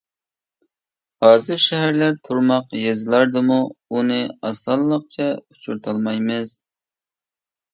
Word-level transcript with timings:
ھازىر 1.25 1.59
شەھەرلەر 1.65 2.15
تۇرماق 2.27 2.73
يېزىلاردىمۇ 2.79 3.59
ئۇنى 3.99 4.19
ئاسانلىقچە 4.51 5.29
ئۇچرىتالمايمىز. 5.37 6.57